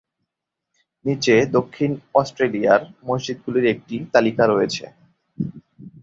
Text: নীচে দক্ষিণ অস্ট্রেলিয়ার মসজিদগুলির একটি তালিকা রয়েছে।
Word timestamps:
নীচে 1.05 1.35
দক্ষিণ 1.55 1.91
অস্ট্রেলিয়ার 2.15 2.81
মসজিদগুলির 3.07 3.65
একটি 3.73 3.95
তালিকা 4.13 4.43
রয়েছে। 4.47 4.85